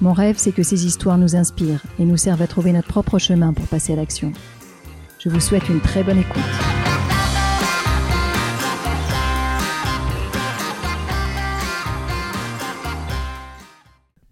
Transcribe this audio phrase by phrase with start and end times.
[0.00, 3.18] Mon rêve, c'est que ces histoires nous inspirent et nous servent à trouver notre propre
[3.18, 4.32] chemin pour passer à l'action.
[5.20, 6.42] Je vous souhaite une très bonne écoute.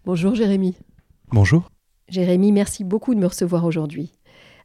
[0.04, 0.76] Bonjour Jérémy.
[1.30, 1.70] Bonjour.
[2.08, 4.12] Jérémy, merci beaucoup de me recevoir aujourd'hui.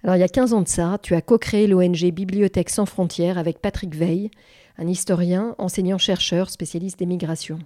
[0.03, 3.37] Alors il y a 15 ans de ça, tu as co-créé l'ONG Bibliothèque sans frontières
[3.37, 4.31] avec Patrick Veil,
[4.77, 7.59] un historien, enseignant-chercheur, spécialiste des migrations.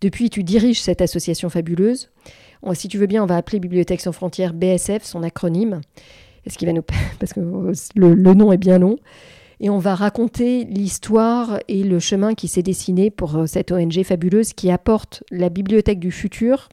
[0.00, 2.10] Depuis, tu diriges cette association fabuleuse.
[2.74, 5.80] Si tu veux bien, on va appeler Bibliothèque sans frontières BSF, son acronyme,
[6.46, 6.82] ce qui va nous...
[7.18, 8.96] parce que le, le nom est bien long.
[9.60, 14.02] Et on va raconter l'histoire et le chemin qui s'est dessiné pour euh, cette ONG
[14.04, 16.70] fabuleuse qui apporte la bibliothèque du futur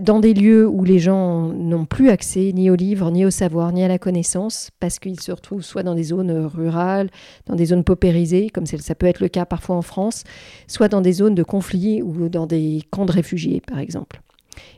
[0.00, 3.72] dans des lieux où les gens n'ont plus accès ni aux livres, ni au savoir,
[3.72, 7.10] ni à la connaissance, parce qu'ils se retrouvent soit dans des zones rurales,
[7.46, 10.24] dans des zones paupérisées, comme ça peut être le cas parfois en France,
[10.66, 14.20] soit dans des zones de conflit ou dans des camps de réfugiés, par exemple.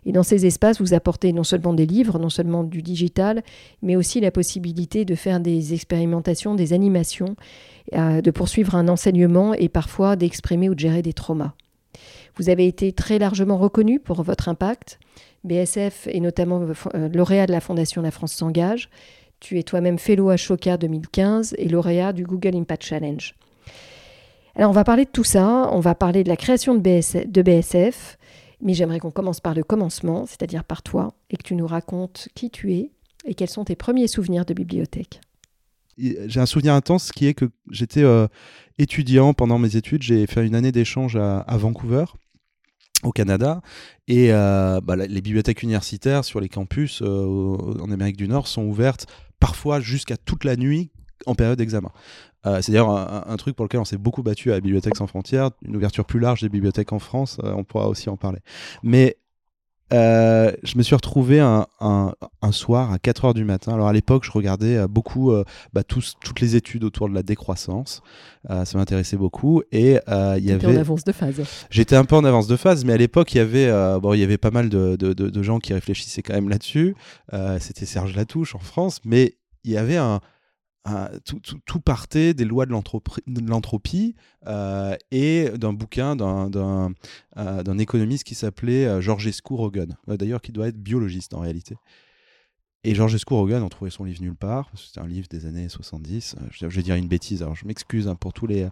[0.07, 3.43] Et dans ces espaces, vous apportez non seulement des livres, non seulement du digital,
[3.83, 7.37] mais aussi la possibilité de faire des expérimentations, des animations,
[7.95, 11.55] euh, de poursuivre un enseignement et parfois d'exprimer ou de gérer des traumas.
[12.37, 14.99] Vous avez été très largement reconnu pour votre impact.
[15.45, 18.91] BSF est notamment euh, lauréat de la Fondation La France s'engage.
[19.41, 23.35] Tu es toi-même fellow à Choca 2015 et lauréat du Google Impact Challenge.
[24.55, 28.19] Alors on va parler de tout ça, on va parler de la création de BSF,
[28.61, 32.29] mais j'aimerais qu'on commence par le commencement, c'est-à-dire par toi, et que tu nous racontes
[32.35, 32.91] qui tu es
[33.25, 35.21] et quels sont tes premiers souvenirs de bibliothèque.
[36.27, 38.27] J'ai un souvenir intense qui est que j'étais euh,
[38.79, 42.05] étudiant pendant mes études, j'ai fait une année d'échange à, Vancouver
[43.03, 43.61] au Canada.
[44.09, 48.65] Et euh, bah, les bibliothèques universitaires sur les campus euh, en Amérique du Nord sont
[48.65, 49.07] ouvertes
[49.39, 50.91] parfois jusqu'à toute la nuit
[51.27, 51.91] en période d'examen.
[52.63, 52.89] C'est d'ailleurs
[53.29, 56.07] un, truc pour lequel on s'est beaucoup battu à la Bibliothèque sans frontières, une ouverture
[56.07, 58.39] plus large des bibliothèques en France, on pourra aussi en parler.
[58.83, 59.19] Mais
[59.93, 61.67] euh, je me suis retrouvé un,
[62.53, 63.75] soir à 4 heures du matin.
[63.75, 67.23] Alors à l'époque, je regardais euh, beaucoup euh, bah, toutes les études autour de la
[67.23, 68.03] décroissance.
[68.49, 69.63] ça m'intéressait beaucoup.
[69.73, 70.67] Et il y avait.
[70.67, 71.43] en avance de phase.
[71.71, 74.21] J'étais un peu en avance de phase, mais à l'époque, il y avait bon, il
[74.21, 76.95] y avait pas mal de, de gens qui réfléchissaient quand même là-dessus.
[77.59, 79.35] C'était Serge Latouche en France, mais
[79.65, 80.21] il y avait un
[81.67, 82.73] tout, partait des lois de
[83.49, 84.15] l'entropie
[84.47, 86.93] euh, et d'un bouquin d'un
[87.37, 91.77] euh, économiste qui s'appelait euh, Georgescu Rogan, d'ailleurs qui doit être biologiste en réalité.
[92.83, 94.71] Et Georgescu Rogan, on trouvait son livre nulle part.
[94.75, 96.37] C'était un livre des années 70.
[96.51, 98.69] Je, vais dire une bêtise, alors je m'excuse hein, pour, tous les,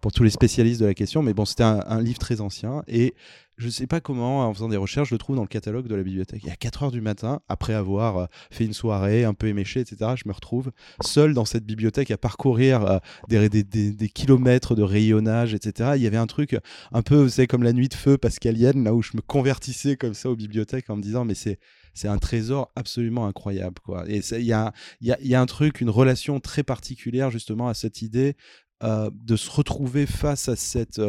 [0.00, 2.82] pour tous les spécialistes de la question, mais bon, c'était un, un, livre très ancien.
[2.88, 3.14] Et
[3.56, 5.86] je ne sais pas comment, en faisant des recherches, je le trouve dans le catalogue
[5.86, 6.44] de la bibliothèque.
[6.46, 9.80] Et à 4 heures du matin, après avoir euh, fait une soirée un peu éméchée,
[9.80, 15.54] etc., je me retrouve seul dans cette bibliothèque à parcourir euh, des, kilomètres de rayonnage,
[15.54, 15.92] etc.
[15.96, 16.58] Il y avait un truc
[16.92, 19.96] un peu, vous savez, comme la nuit de feu pascalienne, là où je me convertissais
[19.96, 21.58] comme ça aux bibliothèques en me disant, mais c'est
[21.94, 23.80] c'est un trésor absolument incroyable.
[23.82, 24.04] Quoi.
[24.06, 27.68] Et il y a, y, a, y a, un truc, une relation très particulière justement
[27.68, 28.36] à cette idée
[28.82, 31.00] euh, de se retrouver face à cette,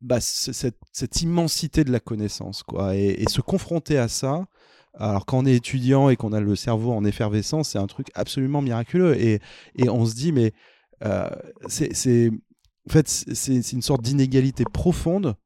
[0.00, 2.96] bah, cette, immensité de la connaissance, quoi.
[2.96, 4.46] Et, se confronter à ça,
[4.94, 8.08] alors quand on est étudiant et qu'on a le cerveau en effervescence, c'est un truc
[8.14, 9.20] absolument miraculeux.
[9.20, 9.40] Et,
[9.76, 10.52] et on se dit, mais
[11.04, 11.28] euh,
[11.68, 12.30] c'est
[12.88, 15.36] en fait, c'est une sorte d'inégalité profonde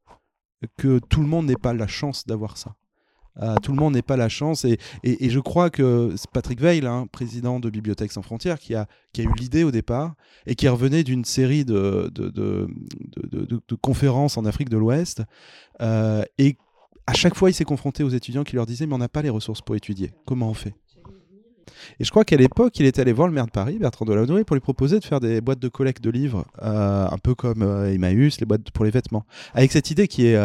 [0.78, 2.74] que tout le monde n'ait pas la chance d'avoir ça.
[3.42, 4.64] Euh, tout le monde n'est pas la chance.
[4.64, 8.86] Et, je crois que c'est Patrick Veil, hein, président de Bibliothèques sans frontières, qui a,
[9.18, 10.14] eu l'idée au départ
[10.46, 12.10] et qui revenait d'une série de,
[13.82, 15.22] conférences en Afrique de l'Ouest.
[15.80, 16.56] Euh, et
[17.06, 19.22] à chaque fois, il s'est confronté aux étudiants qui leur disaient Mais on n'a pas
[19.22, 20.12] les ressources pour étudier.
[20.26, 20.74] Comment on fait?
[21.98, 24.44] Et je crois qu'à l'époque, il était allé voir le maire de Paris, Bertrand Delanoë,
[24.44, 27.62] pour lui proposer de faire des boîtes de collecte de livres, euh, un peu comme
[27.62, 29.24] Emmaüs, les boîtes pour les vêtements.
[29.54, 30.36] Avec cette idée qui est,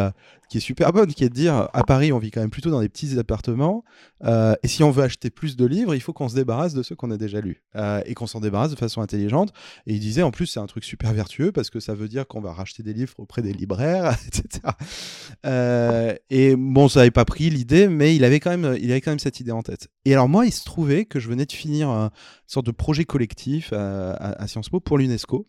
[0.49, 2.71] qui est super bonne, qui est de dire à Paris, on vit quand même plutôt
[2.71, 3.83] dans des petits appartements,
[4.25, 6.81] euh, et si on veut acheter plus de livres, il faut qu'on se débarrasse de
[6.81, 9.53] ceux qu'on a déjà lus, euh, et qu'on s'en débarrasse de façon intelligente.
[9.85, 12.27] Et il disait en plus, c'est un truc super vertueux parce que ça veut dire
[12.27, 14.73] qu'on va racheter des livres auprès des libraires, etc.
[15.45, 19.01] Euh, et bon, ça n'avait pas pris l'idée, mais il avait, quand même, il avait
[19.01, 19.87] quand même cette idée en tête.
[20.05, 22.09] Et alors moi, il se trouvait que je venais de finir une
[22.47, 25.47] sorte de projet collectif à, à Sciences Po pour l'UNESCO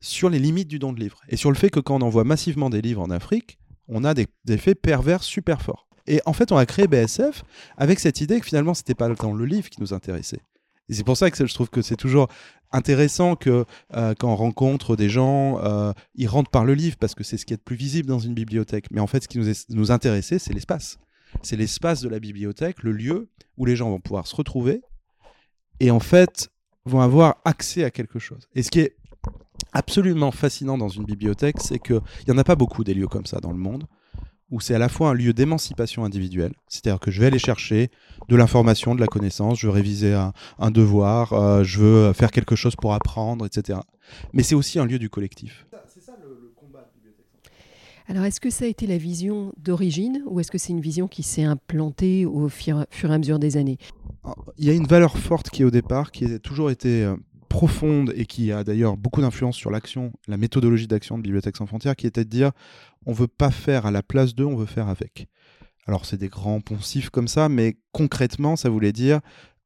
[0.00, 2.24] sur les limites du don de livres et sur le fait que quand on envoie
[2.24, 3.58] massivement des livres en Afrique,
[3.88, 5.88] on a des, effets pervers super forts.
[6.06, 7.44] Et en fait, on a créé BSF
[7.76, 10.40] avec cette idée que finalement, c'était pas dans le livre qui nous intéressait.
[10.88, 12.28] Et c'est pour ça que je trouve que c'est toujours
[12.72, 13.64] intéressant que
[13.94, 17.38] euh, quand on rencontre des gens, euh, ils rentrent par le livre parce que c'est
[17.38, 18.90] ce qui est le plus visible dans une bibliothèque.
[18.90, 20.98] Mais en fait, ce qui nous, nous intéressait, c'est l'espace.
[21.42, 24.82] C'est l'espace de la bibliothèque, le lieu où les gens vont pouvoir se retrouver
[25.80, 26.50] et en fait
[26.84, 28.48] vont avoir accès à quelque chose.
[28.54, 28.96] Et ce qui est
[29.74, 33.26] absolument fascinant dans une bibliothèque, c'est qu'il n'y en a pas beaucoup des lieux comme
[33.26, 33.84] ça dans le monde
[34.50, 37.90] où c'est à la fois un lieu d'émancipation individuelle, c'est-à-dire que je vais aller chercher
[38.28, 42.54] de l'information, de la connaissance, je veux réviser un, devoir, euh, je veux faire quelque
[42.54, 43.80] chose pour apprendre, etc.
[44.32, 45.66] Mais c'est aussi un lieu du collectif.
[45.88, 46.88] C'est ça le, combat
[48.06, 51.08] Alors, est-ce que ça a été la vision d'origine ou est-ce que c'est une vision
[51.08, 53.78] qui s'est implantée au fur, fur, et à mesure des années?
[54.58, 57.16] Il y a une valeur forte qui est au départ, qui a toujours été euh,
[57.44, 61.66] profonde et qui a d'ailleurs beaucoup d'influence sur l'action, la méthodologie d'action de Bibliothèque sans
[61.66, 62.52] frontières, qui était de dire
[63.06, 65.28] on veut pas faire à la place d'eux, on veut faire avec.
[65.86, 69.20] Alors c'est des grands poncifs comme ça, mais concrètement, ça voulait dire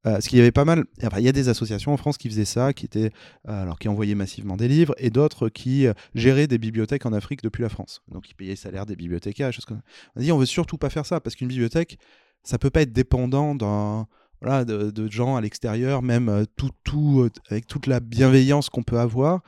[0.07, 2.29] euh, parce qu'il y avait pas mal, il y a des associations en France qui
[2.29, 3.11] faisaient ça, qui étaient,
[3.49, 7.13] euh, alors qui envoyaient massivement des livres, et d'autres qui euh, géraient des bibliothèques en
[7.13, 8.03] Afrique depuis la France.
[8.09, 9.83] Donc ils payaient le salaire des bibliothécaires, choses comme
[10.15, 11.99] On a dit on veut surtout pas faire ça parce qu'une bibliothèque,
[12.45, 14.07] ça peut pas être dépendant d'un
[14.41, 18.83] voilà, de, gens à l'extérieur, même euh, tout, tout, euh, avec toute la bienveillance qu'on
[18.83, 19.41] peut avoir.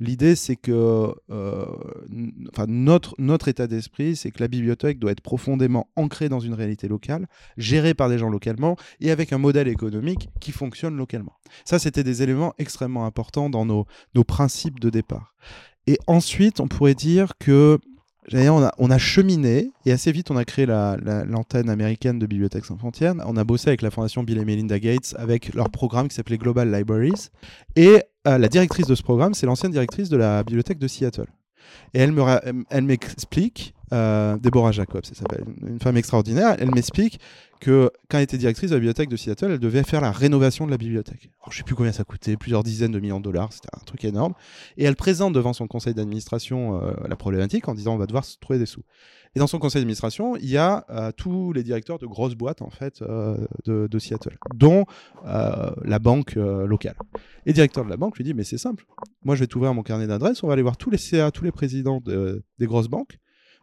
[0.00, 1.66] L'idée, c'est que euh,
[2.66, 6.88] notre, notre état d'esprit, c'est que la bibliothèque doit être profondément ancrée dans une réalité
[6.88, 11.34] locale, gérée par des gens localement et avec un modèle économique qui fonctionne localement.
[11.64, 13.86] Ça, c'était des éléments extrêmement importants dans nos,
[14.16, 15.36] nos principes de départ.
[15.86, 17.78] Et ensuite, on pourrait dire que
[18.32, 23.14] on a, cheminé et assez vite on a créé l'antenne américaine de Bibliothèques sans frontières.
[23.26, 26.38] On a bossé avec la fondation Bill et Melinda Gates avec leur programme qui s'appelait
[26.38, 27.30] Global Libraries.
[27.76, 31.26] Et euh, la directrice de ce programme, c'est l'ancienne directrice de la bibliothèque de Seattle.
[31.92, 37.20] Et elle m'explique, euh, Déborah c'est s'appelle, une femme extraordinaire, elle m'explique
[37.60, 40.66] que quand elle était directrice de la bibliothèque de Seattle, elle devait faire la rénovation
[40.66, 41.30] de la bibliothèque.
[41.48, 43.84] Je ne sais plus combien ça coûtait, plusieurs dizaines de millions de dollars, c'était un
[43.84, 44.34] truc énorme.
[44.76, 48.24] Et elle présente devant son conseil d'administration euh, la problématique en disant on va devoir
[48.40, 48.82] trouver des sous.
[49.36, 52.62] Et dans son conseil d'administration, il y a euh, tous les directeurs de grosses boîtes
[52.62, 53.36] en fait euh,
[53.66, 54.84] de, Seattle, dont
[55.24, 56.96] la banque locale.
[57.46, 58.86] Et le directeur de la banque lui dit mais c'est simple,
[59.24, 61.44] moi je vais t'ouvrir mon carnet d'adresses, on va aller voir tous les CA, tous
[61.44, 63.18] les présidents des grosses banques.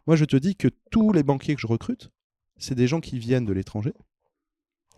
[0.06, 2.10] Moi je te dis que tous les banquiers que je recrute,
[2.58, 3.94] c'est des gens qui viennent de l'étranger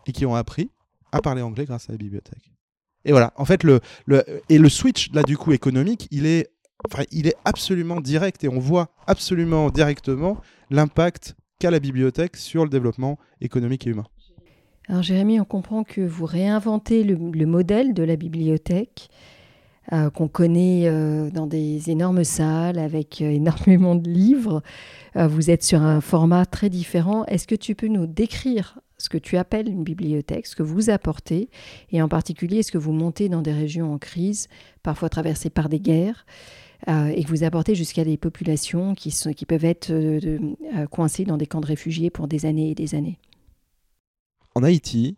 [0.05, 0.69] et qui ont appris
[1.11, 2.51] à parler anglais grâce à la bibliothèque.
[3.05, 6.51] Et voilà, en fait, le, le, et le switch, là, du coup, économique, il est,
[7.11, 12.69] il est absolument direct et on voit absolument directement l'impact qu'a la bibliothèque sur le
[12.69, 14.05] développement économique et humain.
[14.87, 19.09] Alors, Jérémy, on comprend que vous réinventez le, modèle de la bibliothèque.
[19.93, 24.63] Euh, qu'on connaît euh, dans des énormes salles avec euh, énormément de livres.
[25.13, 27.23] vous êtes sur un format très différent.
[27.25, 30.89] Est-ce que tu peux nous décrire ce que tu appelles une bibliothèque, ce que vous
[30.89, 31.49] apportez,
[31.91, 34.47] et en particulier ce que vous montez dans des régions en crise,
[34.81, 36.25] parfois traversées par des guerres,
[36.87, 40.39] euh, et que vous apportez jusqu'à des populations qui, sont, qui peuvent être euh,
[40.75, 43.17] euh, coincées dans des camps de réfugiés pour des années et des années.
[44.53, 45.17] En Haïti,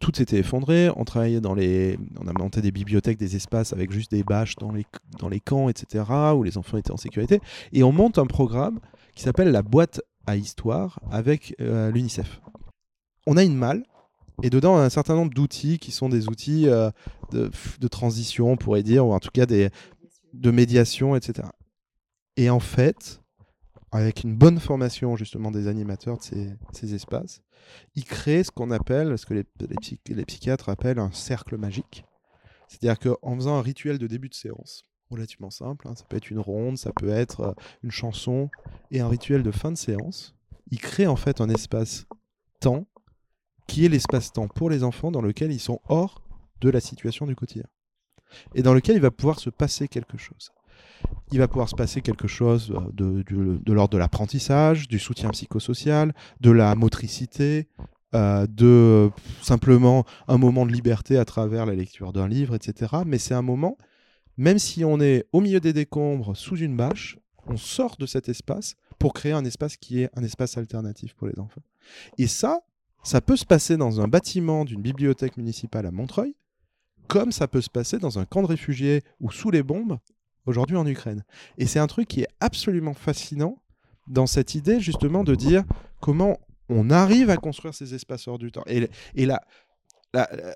[0.00, 0.90] tout s'était effondré.
[0.96, 4.56] On travaillait dans les, on a monté des bibliothèques, des espaces avec juste des bâches
[4.56, 4.84] dans les,
[5.20, 6.04] dans les camps, etc.,
[6.36, 7.40] où les enfants étaient en sécurité.
[7.72, 8.80] Et on monte un programme
[9.14, 12.40] qui s'appelle la boîte à histoire avec l'UNICEF.
[13.28, 13.84] On a une malle
[14.42, 16.66] et dedans on a un certain nombre d'outils qui sont des outils
[17.32, 19.70] de, transition, on pourrait dire, ou en tout cas des,
[20.32, 21.48] de médiation, etc.
[22.36, 23.20] Et en fait,
[23.90, 26.22] avec une bonne formation justement des animateurs de
[26.72, 27.42] ces, espaces,
[27.94, 32.04] ils créent ce qu'on appelle, ce que les, psychiatres appellent un cercle magique.
[32.68, 35.86] C'est-à-dire qu'en faisant un rituel de début de séance, relativement simple.
[35.86, 35.94] Hein.
[35.94, 38.48] Ça peut être une ronde, ça peut être euh, une chanson
[38.90, 40.34] et un rituel de fin de séance.
[40.70, 42.86] Il crée en fait un espace-temps
[43.68, 46.22] qui est l'espace-temps pour les enfants dans lequel ils sont hors
[46.62, 47.66] de la situation du quotidien.
[48.54, 50.52] Et dans lequel il va pouvoir se passer quelque chose.
[51.32, 55.30] Il va pouvoir se passer quelque chose euh, de, de, l'ordre de l'apprentissage, du soutien
[55.30, 57.68] psychosocial, de la motricité,
[58.14, 59.10] euh, de
[59.40, 62.92] simplement un moment de liberté à travers la lecture d'un livre, etc.
[63.06, 63.76] Mais c'est un moment
[64.36, 68.28] même si on est au milieu des décombres, sous une bâche, on sort de cet
[68.28, 71.62] espace pour créer un espace qui est un espace alternatif pour les enfants.
[72.18, 72.60] Et ça,
[73.02, 76.34] ça peut se passer dans un bâtiment d'une bibliothèque municipale à Montreuil,
[77.08, 79.98] comme ça peut se passer dans un camp de réfugiés ou sous les bombes
[80.46, 81.24] aujourd'hui en Ukraine.
[81.58, 83.58] Et c'est un truc qui est absolument fascinant
[84.08, 85.64] dans cette idée justement de dire
[86.00, 88.64] comment on arrive à construire ces espaces hors du temps.
[88.66, 89.40] Et, et là,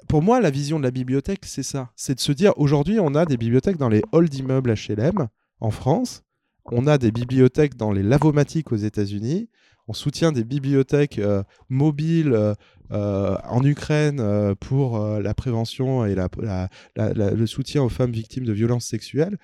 [0.09, 1.91] pour moi, la vision de la bibliothèque, c'est ça.
[1.97, 5.29] C'est de se dire, aujourd'hui, on a des bibliothèques dans les halls d'immeubles HLM
[5.61, 6.23] en France,
[6.67, 9.49] on a des bibliothèques dans les lavomatiques aux États-Unis,
[9.89, 11.21] on soutient des bibliothèques
[11.69, 12.55] mobiles
[12.91, 19.39] en Ukraine pour la prévention et le soutien aux femmes victimes de violences sexuelles.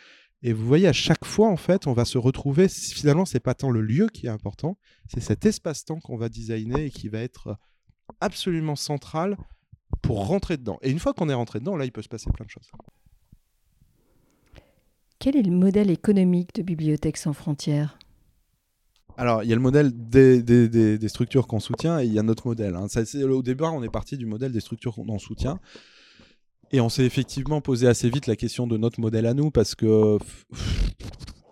[0.44, 2.66] Et vous voyez, à chaque fois, en fait, on va se retrouver.
[2.68, 6.80] Finalement, c'est pas tant le lieu qui est important, c'est cet espace-temps qu'on va designer
[6.80, 7.56] et qui va être
[8.20, 9.36] absolument central
[10.00, 10.78] pour rentrer dedans.
[10.82, 12.68] Et une fois qu'on est rentré dedans, là, il peut se passer plein de choses.
[15.20, 17.96] Quel est le modèle économique de Bibliothèques sans frontières?
[19.16, 22.46] Alors, il y a le modèle des, structures qu'on soutient et il y a notre
[22.46, 22.76] modèle.
[22.76, 22.86] Hein.
[23.30, 25.60] au départ, on est parti du modèle des structures qu'on soutient.
[26.72, 29.74] Et on s'est effectivement posé assez vite la question de notre modèle à nous parce
[29.74, 30.18] que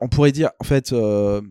[0.00, 1.42] on pourrait dire, en fait, euh,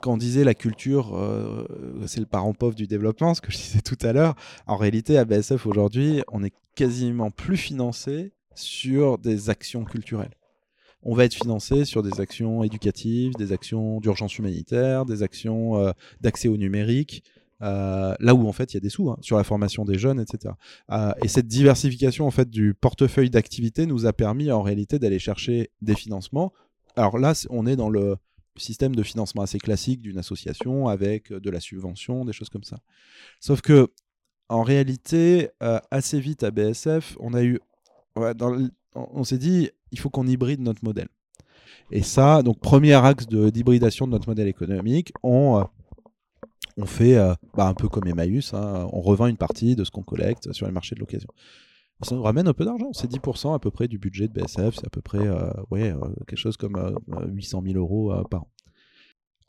[0.00, 1.66] quand on disait la culture, euh,
[2.06, 4.34] c'est le parent pauvre du développement, ce que je disais tout à l'heure,
[4.66, 10.34] en réalité, à BSF aujourd'hui, on est quasiment plus financé sur des actions culturelles.
[11.04, 15.92] On va être financé sur des actions éducatives, des actions d'urgence humanitaire, des actions euh,
[16.22, 17.22] d'accès au numérique,
[17.60, 19.98] euh, là où en fait il y a des sous hein, sur la formation des
[19.98, 20.54] jeunes, etc.
[20.90, 25.18] Euh, et cette diversification en fait du portefeuille d'activités nous a permis en réalité d'aller
[25.18, 26.54] chercher des financements.
[26.96, 28.16] Alors là, on est dans le
[28.56, 32.78] système de financement assez classique d'une association avec de la subvention, des choses comme ça.
[33.40, 33.88] Sauf que
[34.48, 35.48] en réalité,
[35.90, 37.58] assez vite à BSF, on a eu,
[38.94, 41.08] on s'est dit, il faut qu'on hybride notre modèle.
[41.90, 45.64] Et ça, donc premier axe d'hybridation de, notre modèle économique, on
[46.76, 49.92] on fait euh, bah, un peu comme Emmaüs, hein, on revend une partie de ce
[49.92, 51.28] qu'on collecte sur les marchés de l'occasion.
[52.02, 54.74] Ça nous ramène un peu d'argent, c'est 10% à peu près du budget de BSF,
[54.74, 56.98] c'est à peu près euh, euh, quelque chose comme
[57.28, 58.48] 800 000 euros par an.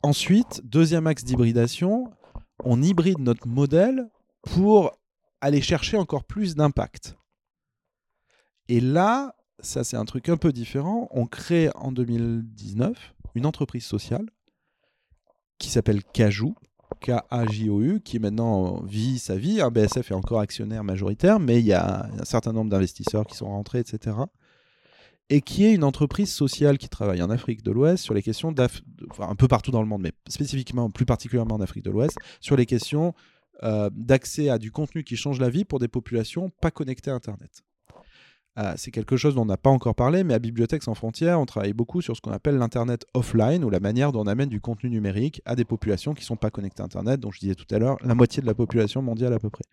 [0.04, 2.08] Ensuite, deuxième axe d'hybridation,
[2.64, 4.08] on hybride notre modèle
[4.42, 4.92] pour
[5.40, 7.16] aller chercher encore plus d'impact.
[8.68, 13.84] Et là, ça c'est un truc un peu différent, on crée en 2019 une entreprise
[13.84, 14.26] sociale
[15.58, 16.54] qui s'appelle Cajou,
[17.00, 19.60] K-A-J-O-U, qui maintenant vit sa vie.
[19.60, 23.36] Un BSF est encore actionnaire majoritaire, mais il y a un certain nombre d'investisseurs qui
[23.36, 24.16] sont rentrés, etc.
[25.28, 28.54] Et qui est une entreprise sociale qui travaille en Afrique de l'Ouest sur les questions,
[29.18, 32.56] un peu partout dans le monde, mais spécifiquement, plus particulièrement en Afrique de l'Ouest, sur
[32.56, 33.12] les questions
[33.62, 37.14] euh, d'accès à du contenu qui change la vie pour des populations pas connectées à
[37.14, 37.65] Internet.
[38.58, 41.40] Euh, c'est quelque chose dont on n'a pas encore parlé, mais à Bibliothèques sans frontières,
[41.40, 44.48] on travaille beaucoup sur ce qu'on appelle l'Internet offline, ou la manière dont on amène
[44.48, 47.40] du contenu numérique à des populations qui ne sont pas connectées à Internet, dont je
[47.40, 49.64] disais tout à l'heure, la moitié de la population mondiale à peu près.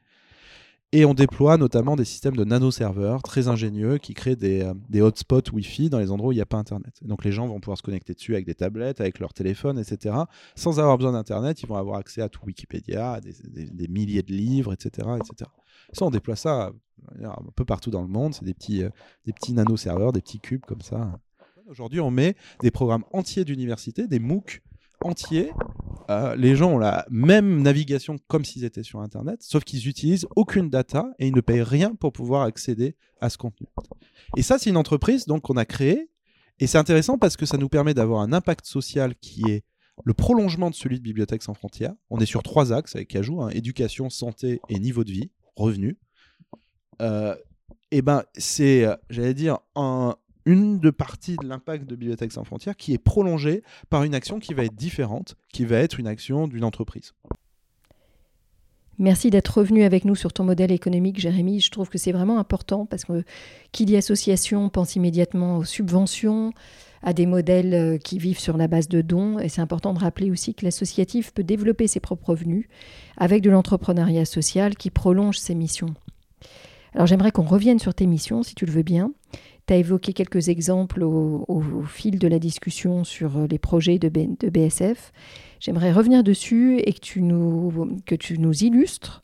[0.96, 5.50] Et on déploie notamment des systèmes de nano-serveurs très ingénieux qui créent des, euh, hotspots
[5.52, 7.00] Wi-Fi dans les endroits où il n'y a pas Internet.
[7.02, 10.16] donc les gens vont pouvoir se connecter dessus avec des tablettes, avec leur téléphone, etc.
[10.56, 14.22] Sans avoir besoin d'Internet, ils vont avoir accès à tout Wikipédia, à des, des milliers
[14.22, 15.50] de livres, etc., etc.
[15.94, 16.72] Ça, on déploie ça
[17.24, 18.34] un peu partout dans le monde.
[18.34, 18.90] C'est des petits, euh,
[19.26, 21.20] des petits nano-serveurs, des petits cubes comme ça.
[21.68, 24.62] Aujourd'hui, on met des programmes entiers d'université, des MOOC
[25.02, 25.52] entiers.
[26.10, 30.28] Euh, les gens ont la même navigation comme s'ils étaient sur Internet, sauf qu'ils n'utilisent
[30.36, 33.68] aucune data et ils ne payent rien pour pouvoir accéder à ce contenu.
[34.36, 36.10] Et ça, c'est une entreprise donc qu'on a créée.
[36.60, 39.64] Et c'est intéressant parce que ça nous permet d'avoir un impact social qui est
[40.06, 41.94] le prolongement de celui de Bibliothèques sans frontières.
[42.10, 45.96] On est sur trois axes avec Cajou, hein, éducation, santé et niveau de vie revenus.
[47.02, 47.36] Euh,
[47.92, 52.44] et ben c'est, euh, j'allais dire, un, une de partie de l'impact de Bibliothèques sans
[52.44, 56.08] frontières qui est prolongée par une action qui va être différente, qui va être une
[56.08, 57.14] action d'une entreprise.
[59.00, 61.60] Merci d'être revenu avec nous sur ton modèle économique, Jérémy.
[61.62, 63.24] Je trouve que c'est vraiment important parce que
[63.72, 66.54] qui dit association pense immédiatement aux subventions,
[67.02, 69.40] à des modèles euh, qui vivent sur la base de dons.
[69.40, 72.68] Et c'est important de rappeler aussi que l'associatif peut développer ses propres revenus
[73.18, 75.94] avec de l'entrepreneuriat social qui prolonge ses missions.
[76.96, 79.12] Alors j'aimerais qu'on revienne sur tes missions, si tu le veux bien.
[79.66, 84.10] Tu as évoqué quelques exemples au, fil de la discussion sur euh, les projets de,
[84.10, 85.12] BSF.
[85.60, 89.24] J'aimerais revenir dessus et que tu nous, que tu nous illustres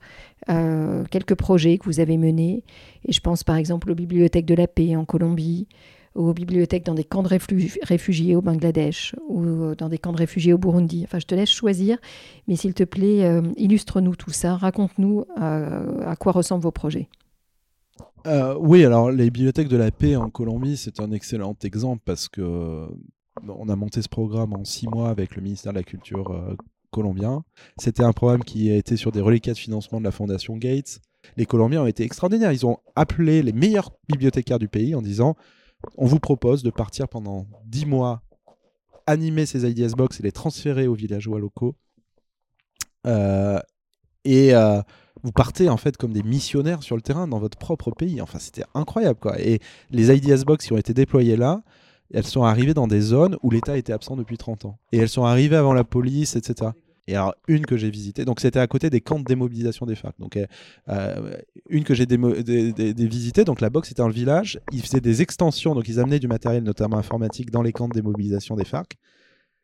[0.49, 2.63] euh, quelques projets que vous avez menés.
[3.05, 5.67] Et je pense par exemple aux bibliothèques de la paix en Colombie,
[6.15, 7.29] aux bibliothèques dans des camps de
[7.83, 11.03] réfugiés au Bangladesh ou euh, dans des camps de réfugiés au Burundi.
[11.03, 11.97] Enfin, je te laisse choisir,
[12.47, 17.09] mais s'il te plaît, illustre-nous tout ça, raconte-nous à quoi ressemblent vos projets.
[18.25, 22.87] Oui, alors les bibliothèques de la paix en Colombie, c'est un excellent exemple parce que
[23.47, 26.57] on a monté ce programme en six mois avec le ministère de la Culture
[26.91, 27.43] colombien.
[27.77, 31.01] C'était un programme qui a été sur des reliquats de financement de la Fondation Gates.
[31.37, 32.51] Les Colombiens ont été extraordinaires.
[32.51, 35.35] Ils ont appelé les meilleurs bibliothécaires du pays en disant
[35.97, 38.21] on vous propose de partir pendant 10 mois,
[39.07, 41.75] animer ces IDS Box et les transférer aux villageois locaux.
[43.07, 43.59] Euh,
[44.29, 44.79] et euh,
[45.23, 48.21] vous partez en fait comme des missionnaires sur le terrain dans votre propre pays.
[48.21, 49.39] Enfin, c'était incroyable quoi.
[49.41, 49.59] Et
[49.89, 51.63] les IDS Box qui ont été déployées là,
[52.13, 54.77] elles sont arrivées dans des zones où l'État était absent depuis 30 ans.
[54.91, 56.71] Et elles sont arrivées avant la police, etc.
[57.07, 59.95] Et alors, une que j'ai visitée, donc c'était à côté des camps de démobilisation des
[59.95, 60.13] FARC.
[60.19, 64.59] Donc, euh, une que j'ai visitée, donc la box c'était dans le village.
[64.71, 67.93] Ils faisaient des extensions, donc ils amenaient du matériel, notamment informatique, dans les camps de
[67.93, 68.95] démobilisation des FARC.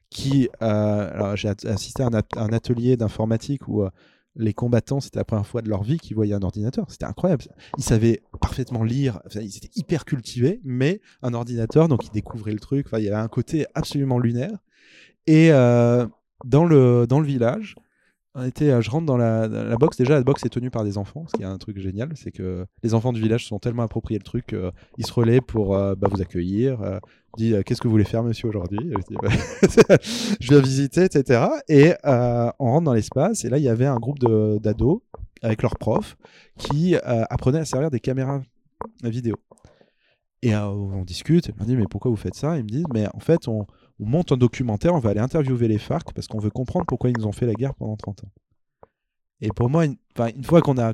[0.09, 3.89] Qui, euh, j'ai assisté à un, atelier d'informatique où euh,
[4.35, 6.85] les combattants, c'était la première fois de leur vie qu'ils voyaient un ordinateur.
[6.89, 7.45] C'était incroyable.
[7.77, 12.59] Ils savaient parfaitement lire, ils étaient hyper cultivés, mais un ordinateur, donc ils découvraient le
[12.59, 12.87] truc.
[12.87, 14.57] Enfin, il y avait un côté absolument lunaire.
[15.27, 17.75] Et dans le, dans le village.
[18.37, 19.95] On était, euh, je rentre dans la, la, box.
[19.95, 22.09] Déjà, la box est tenue par des enfants, ce qui est un truc génial.
[22.15, 25.73] C'est que les enfants du village sont tellement appropriés le truc qu'ils se relaient pour
[25.73, 26.81] euh, bah, vous accueillir.
[26.81, 26.99] Euh,
[27.37, 28.91] dit Qu'est-ce que vous voulez faire, monsieur, aujourd'hui?
[28.91, 29.29] Je, bah,
[30.41, 31.47] je, viens visiter, etc.
[31.69, 33.45] Et on rentre dans l'espace.
[33.45, 34.99] Et là, il y avait un groupe d'ados
[35.41, 36.17] avec leurs profs
[36.57, 38.41] qui apprenaient à servir des caméras
[39.01, 39.35] vidéo.
[40.41, 41.51] Et on discute.
[41.61, 42.57] On dit Mais pourquoi vous faites ça?
[42.57, 43.65] Ils me disent Mais en fait, on
[43.99, 47.09] on monte un documentaire, on va aller interviewer les FARC parce qu'on veut comprendre pourquoi
[47.09, 48.31] ils nous ont fait la guerre pendant 30 ans.
[49.41, 50.93] Et pour moi, une, fois qu'on a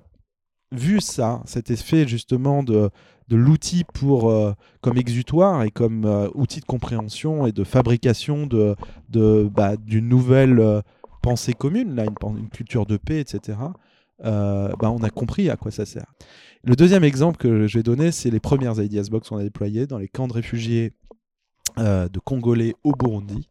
[0.71, 2.89] vu ça, cet effet justement de,
[3.29, 8.75] l'outil pour euh, comme exutoire et comme euh, outil de compréhension et de fabrication de,
[9.53, 10.81] bah, d'une nouvelle euh,
[11.21, 13.57] pensée commune, là, une, culture de paix, etc.
[14.21, 16.05] Bah, on a compris à quoi ça sert.
[16.63, 19.87] Le deuxième exemple que je vais donner, c'est les premières Ideas Box qu'on a déployées
[19.87, 20.93] dans les camps de réfugiés
[21.77, 23.47] de Congolais au Burundi.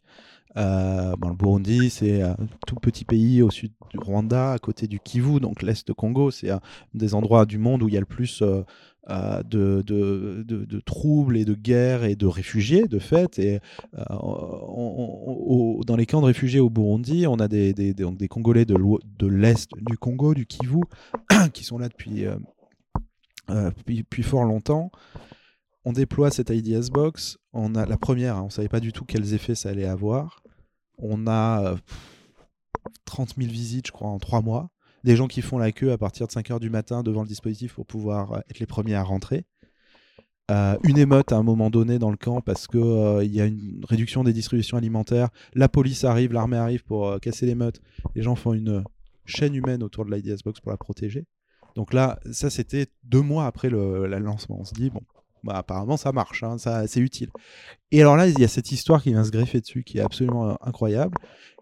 [0.56, 2.36] Euh, le Burundi, c'est un
[2.66, 6.30] tout petit pays au sud du Rwanda, à côté du Kivu, donc l'est de Congo.
[6.30, 6.60] C'est un
[6.94, 8.62] des endroits du monde où il y a le plus euh,
[9.44, 13.38] de, troubles et de guerres et de réfugiés, de fait.
[13.38, 13.60] Et
[13.92, 17.94] dans les camps de réfugiés au Burundi, on a des,
[18.28, 20.80] Congolais de l'est du Congo, du Kivu,
[21.52, 22.26] qui sont là depuis
[24.22, 24.90] fort longtemps
[25.90, 27.36] on déploie cette IDS box.
[27.52, 29.86] On a la première, hein, on ne savait pas du tout quels effets ça allait
[29.86, 30.40] avoir.
[30.98, 31.74] On a
[33.06, 34.70] 30 euh, 000 visites, je crois, en trois mois.
[35.02, 37.28] Des gens qui font la queue à partir de 5 heures du matin devant le
[37.28, 39.46] dispositif pour pouvoir euh, être les premiers à rentrer.
[40.52, 42.80] Euh, une émeute à un moment donné dans le camp parce qu'il
[43.22, 45.30] il y a une réduction des distributions alimentaires.
[45.54, 47.80] La police arrive, l'armée arrive pour casser l'émeute.
[48.14, 48.84] Les gens font une
[49.26, 51.26] chaîne humaine autour de l'IDS Box pour la protéger.
[51.74, 54.58] Donc là, ça c'était deux mois après le lancement.
[54.60, 55.02] On se dit, bon,
[55.42, 57.30] bah, apparemment ça marche, hein, ça, c'est utile.
[57.92, 60.02] Et alors là, il y a cette histoire qui vient se greffer dessus, qui est
[60.02, 61.16] absolument euh, incroyable,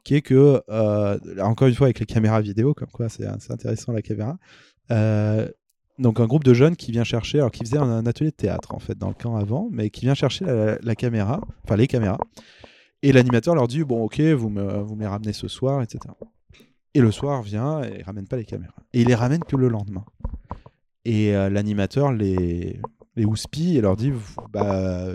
[0.05, 3.93] qui est que, euh, encore une fois avec les caméras vidéo, comme quoi c'est, intéressant
[3.93, 4.37] la caméra,
[4.91, 5.49] euh,
[5.99, 8.75] donc un groupe de jeunes qui vient chercher, alors qui faisait un, atelier de théâtre
[8.75, 10.45] en fait dans le camp avant, mais qui vient chercher
[10.83, 12.19] la, caméra, enfin les caméras,
[13.03, 16.15] et l'animateur leur dit, bon ok, vous me, les ramenez ce soir, etc.
[16.95, 18.75] Et le soir vient et il ramène pas les caméras.
[18.93, 20.05] Et il les ramène que le lendemain.
[21.05, 22.81] Et l'animateur les,
[23.19, 24.13] les houspis et leur dit
[24.53, 25.09] bah,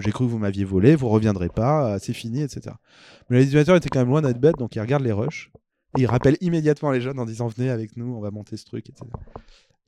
[0.00, 2.76] j'ai cru que vous m'aviez volé, vous reviendrez pas, c'est fini, etc.
[3.30, 5.50] Mais l'éditeur était quand même loin d'être bête, donc il regarde les rushs
[5.96, 8.64] et il rappelle immédiatement les jeunes en disant venez avec nous, on va monter ce
[8.64, 9.06] truc, etc.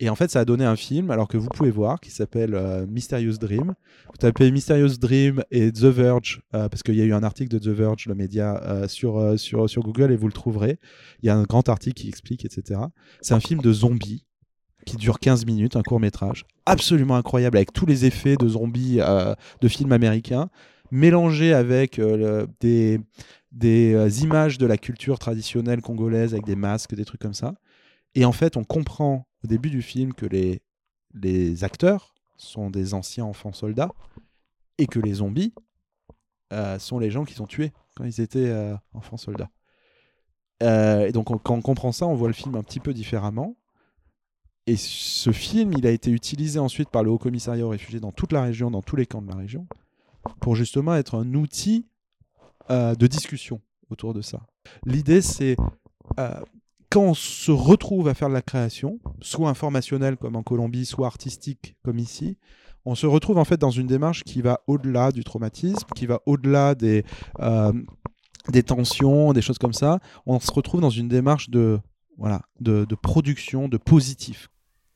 [0.01, 2.55] Et en fait, ça a donné un film, alors que vous pouvez voir, qui s'appelle
[2.55, 3.75] euh, Mysterious Dream.
[4.09, 7.51] Vous tapez Mysterious Dream et The Verge, euh, parce qu'il y a eu un article
[7.51, 10.79] de The Verge, le média, euh, sur, sur, sur Google, et vous le trouverez.
[11.23, 12.81] Il y a un grand article qui explique, etc.
[13.21, 14.27] C'est un film de zombies
[14.85, 19.01] qui dure 15 minutes, un court métrage absolument incroyable avec tous les effets de zombies
[19.01, 20.49] euh, de films américains,
[20.91, 23.01] mélangés avec euh, des,
[23.53, 27.55] des euh, images de la culture traditionnelle congolaise avec des masques, des trucs comme ça.
[28.15, 30.63] Et en fait, on comprend au début du film que les,
[31.15, 33.93] les acteurs sont des anciens enfants soldats
[34.79, 35.55] et que les zombies
[36.79, 38.53] sont les gens qui sont tués quand ils étaient
[38.93, 39.51] enfants soldats.
[40.61, 43.57] et donc, quand on comprend ça, on voit le film un petit peu différemment.
[44.67, 48.13] Et ce film, il a été utilisé ensuite par le Haut Commissariat aux réfugiés dans
[48.13, 49.67] toute la région, dans tous les camps de la région,
[50.41, 51.87] pour justement être un outil
[52.71, 54.41] euh, de discussion autour de ça.
[54.87, 55.57] L'idée, c'est
[56.19, 56.41] euh,
[56.91, 61.07] quand on se retrouve à faire de la création, soit informationnelle comme en Colombie, soit
[61.07, 62.39] artistique comme ici,
[62.87, 66.21] on se retrouve en fait dans une démarche qui va au-delà du traumatisme, qui va
[66.27, 67.05] au-delà des,
[67.41, 67.73] euh,
[68.49, 70.01] des tensions, des choses comme ça.
[70.27, 71.81] On se retrouve dans une démarche de
[72.17, 74.49] voilà, de, de, production, de positif.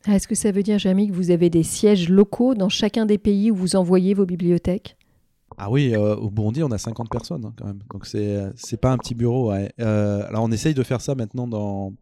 [0.06, 3.04] Ah, est-ce que ça veut dire, Jamie, que vous avez des sièges locaux dans chacun
[3.04, 4.96] des pays où vous envoyez vos bibliothèques?
[5.56, 7.80] Ah oui, euh, au Burundi, on a 50 personnes hein, quand même.
[7.92, 9.52] Donc c'est c'est pas un petit bureau.
[9.52, 11.94] Euh, alors on essaye de faire ça maintenant dans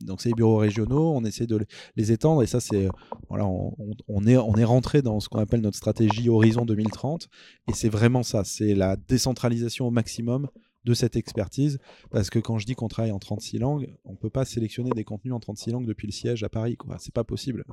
[0.00, 1.12] donc c'est les bureaux régionaux.
[1.14, 2.88] On essaie de les étendre et ça c'est
[3.28, 7.28] voilà on, est on est rentré dans ce qu'on appelle notre stratégie Horizon 2030
[7.68, 8.42] et c'est vraiment ça.
[8.42, 10.48] C'est la décentralisation au maximum
[10.84, 11.78] de cette expertise.
[12.10, 14.90] Parce que quand je dis qu'on travaille en 36 langues, on ne peut pas sélectionner
[14.90, 16.76] des contenus en 36 langues depuis le siège à Paris.
[16.80, 17.64] Ce C'est pas possible.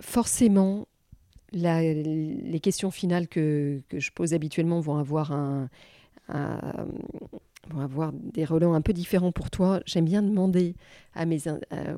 [0.00, 0.88] Forcément,
[1.52, 5.78] les questions finales que, je pose habituellement vont avoir
[8.12, 9.80] des relents un peu différents pour toi.
[9.86, 10.74] J'aime bien demander
[11.14, 11.38] à mes,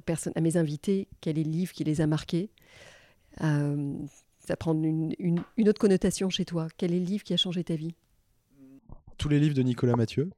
[0.04, 2.50] personnes, à mes invités quel est le livre qui les a marqués.
[3.38, 6.68] ça prend une, une, autre connotation chez toi.
[6.76, 7.94] Quel est le livre qui a changé ta vie?
[9.20, 10.30] Tous les livres de Nicolas Mathieu.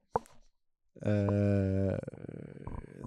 [1.07, 1.97] Euh,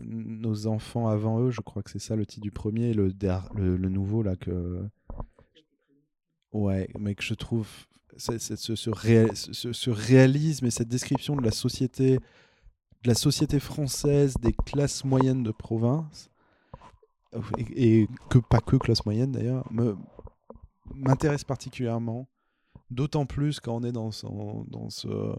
[0.01, 3.11] nos enfants avant eux, je crois que c'est ça le titre du premier, le,
[3.55, 4.87] le, le, nouveau là que.
[6.53, 7.67] Ouais, mais que je trouve
[8.15, 12.19] ce, ce, réalisme et cette description de la société,
[13.03, 16.29] la société française, des classes moyennes de province,
[17.67, 19.69] et, que pas que classe moyenne d'ailleurs,
[20.93, 22.29] m'intéresse particulièrement.
[22.91, 24.11] D'autant plus quand on est dans,
[24.69, 25.35] dans ce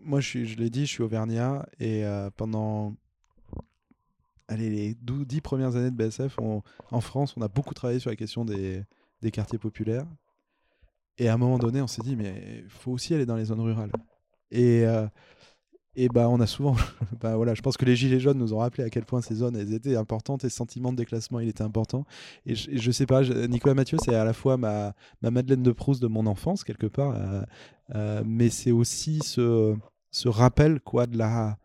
[0.00, 2.94] moi, je, je l'ai dit, je suis auvergnat et euh, pendant
[4.48, 8.10] allez, les 12, 10 premières années de BSF, en France, on a beaucoup travaillé sur
[8.10, 8.82] la question des,
[9.22, 10.06] des quartiers populaires.
[11.18, 13.46] Et à un moment donné, on s'est dit, mais il faut aussi aller dans les
[13.46, 13.92] zones rurales.
[14.50, 15.06] Et, euh,
[15.94, 16.74] et bah, on a souvent,
[17.20, 19.34] bah, voilà, je pense que les gilets jaunes nous ont rappelé à quel point ces
[19.34, 22.04] zones elles étaient importantes et ce sentiment de déclassement il était important.
[22.46, 25.72] Et je, je sais pas, Nicolas Mathieu, c'est à la fois ma, ma Madeleine de
[25.72, 27.42] Proust de mon enfance quelque part, euh,
[27.94, 29.76] euh, mais c'est aussi ce,
[30.10, 31.58] ce rappel quoi de la,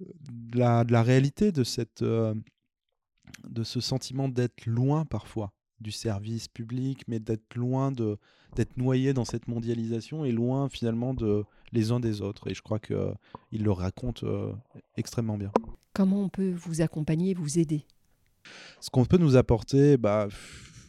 [0.00, 2.34] de la, réalité de cette, euh,
[3.46, 8.18] de ce sentiment d'être loin parfois du service public, mais d'être loin de
[8.56, 12.50] d'être noyé dans cette mondialisation et loin finalement de les uns des autres.
[12.50, 13.12] Et je crois qu'il euh,
[13.52, 14.52] le raconte euh,
[14.96, 15.52] extrêmement bien.
[15.92, 17.84] Comment on peut vous accompagner, vous aider?
[18.80, 20.28] Ce qu'on peut nous apporter, bah,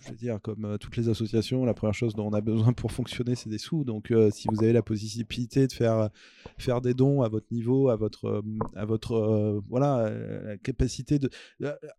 [0.09, 2.73] je veux dire, comme euh, toutes les associations, la première chose dont on a besoin
[2.73, 3.83] pour fonctionner, c'est des sous.
[3.83, 6.09] Donc, euh, si vous avez la possibilité de faire,
[6.57, 8.41] faire des dons à votre niveau, à votre, euh,
[8.75, 10.09] à votre voilà,
[10.43, 11.29] la capacité de.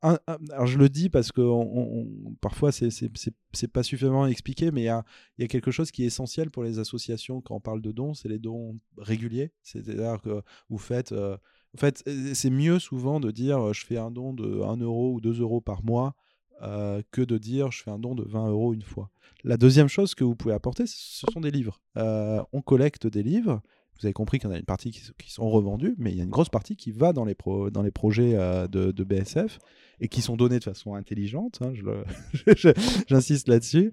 [0.02, 2.08] alors, je le dis parce que on,
[2.40, 5.04] parfois, c'est c'est pas suffisamment expliqué, mais il y a,
[5.38, 8.14] y a, quelque chose qui est essentiel pour les associations quand on parle de dons,
[8.14, 9.52] c'est les dons réguliers.
[9.62, 11.12] C'est-à-dire que vous faites.
[11.12, 12.02] en fait,
[12.34, 15.60] c'est mieux souvent de dire je fais un don de 1 euro ou 2 euros
[15.60, 16.16] par mois
[16.62, 19.10] euh, que de dire je fais un don de 20 euros une fois.
[19.44, 21.80] La deuxième chose que vous pouvez apporter, ce sont des livres.
[21.96, 23.62] Euh, on collecte des livres.
[23.98, 26.20] Vous avez compris qu'il y en a une partie qui, sont revendus, mais il y
[26.20, 27.36] a une grosse partie qui va dans les,
[27.70, 29.58] dans les projets euh, de, BSF
[30.00, 31.60] et qui sont donnés de façon intelligente.
[31.62, 31.72] Hein,
[33.08, 33.90] J'insiste là-dessus.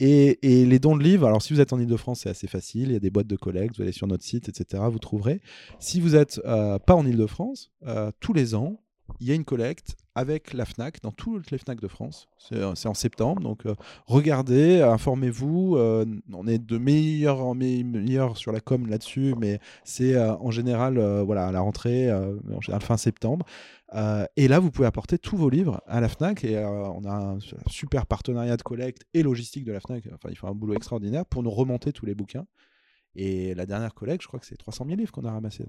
[0.00, 2.88] Et, et, les dons de livres, alors si vous êtes en Ile-de-France, c'est assez facile.
[2.88, 4.82] Il y a des boîtes de collecte, vous allez sur notre site, etc.
[4.90, 5.40] Vous trouverez.
[5.78, 7.70] Si vous n'êtes pas en Ile-de-France,
[8.18, 8.80] tous les ans,
[9.20, 12.28] il y a une collecte avec la FNAC dans toutes les FNAC de France.
[12.38, 13.74] C'est euh, en septembre, donc euh,
[14.06, 15.76] regardez, informez-vous.
[15.76, 20.98] Euh, on est de meilleurs en meilleurs sur la com là-dessus, mais c'est en général
[21.24, 23.46] voilà, à la rentrée, en général fin septembre.
[24.36, 27.38] et là, vous pouvez apporter tous vos livres à la FNAC et on a un
[27.66, 30.08] super partenariat de collecte et logistique de la FNAC.
[30.14, 32.46] Enfin, il fait un boulot extraordinaire pour nous remonter tous les bouquins.
[33.14, 35.66] Et la dernière collecte, je crois que c'est 300 000 livres qu'on a ramassés.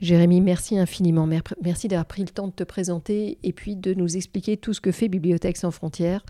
[0.00, 1.26] Jérémy, merci infiniment.
[1.62, 4.80] Merci d'avoir pris le temps de te présenter et puis de nous expliquer tout ce
[4.80, 6.24] que fait Bibliothèque sans frontières.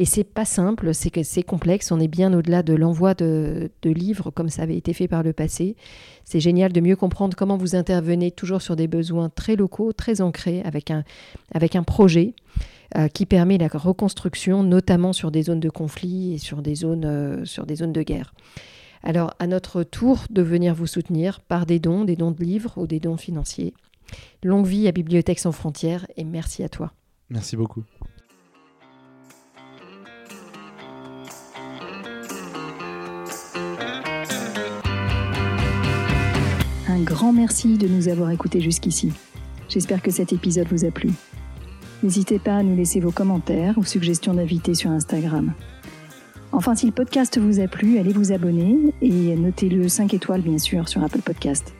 [0.00, 1.90] Et c'est pas simple, c'est complexe.
[1.90, 5.32] On est bien au-delà de l'envoi de, livres comme ça avait été fait par le
[5.32, 5.74] passé.
[6.24, 10.20] C'est génial de mieux comprendre comment vous intervenez toujours sur des besoins très locaux, très
[10.20, 12.34] ancrés, avec un, projet
[12.96, 17.04] euh, qui permet la reconstruction, notamment sur des zones de conflit et sur des zones,
[17.04, 18.34] euh, sur des zones de guerre.
[19.02, 22.74] Alors, à notre tour de venir vous soutenir par des dons, des dons de livres
[22.76, 23.74] ou des dons financiers.
[24.42, 26.92] Longue vie à Bibliothèque sans frontières et merci à toi.
[27.30, 27.84] Merci beaucoup.
[36.88, 39.12] Un grand merci de nous avoir écoutés jusqu'ici.
[39.68, 41.10] J'espère que cet épisode vous a plu.
[42.02, 45.52] N'hésitez pas à nous laisser vos commentaires ou suggestions d'invités sur Instagram.
[46.52, 50.58] Enfin, si le podcast vous a plu, allez vous abonner et notez-le 5 étoiles, bien
[50.58, 51.74] sûr, sur Apple Podcast.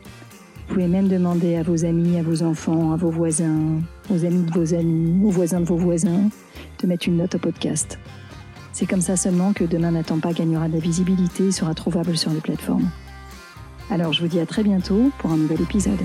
[0.67, 3.79] Vous pouvez même demander à vos amis, à vos enfants, à vos voisins,
[4.11, 6.29] aux amis de vos amis, aux voisins de vos voisins,
[6.81, 7.97] de mettre une note au podcast.
[8.71, 12.15] C'est comme ça seulement que Demain n'attend pas gagnera de la visibilité et sera trouvable
[12.15, 12.89] sur les plateformes.
[13.89, 15.99] Alors je vous dis à très bientôt pour un nouvel épisode.